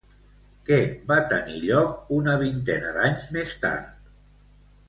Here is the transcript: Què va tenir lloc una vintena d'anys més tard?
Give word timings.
Què 0.69 0.79
va 1.11 1.17
tenir 1.33 1.59
lloc 1.65 2.09
una 2.17 2.35
vintena 2.45 2.97
d'anys 2.97 3.29
més 3.37 3.55
tard? 3.67 4.05